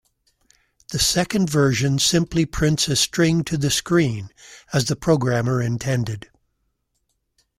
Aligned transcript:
The 0.89 0.97
second 0.97 1.47
version 1.47 1.99
simply 1.99 2.47
prints 2.47 2.87
a 2.87 2.95
string 2.95 3.43
to 3.43 3.55
the 3.55 3.69
screen, 3.69 4.31
as 4.73 4.85
the 4.85 4.95
programmer 4.95 5.61
intended. 5.61 6.27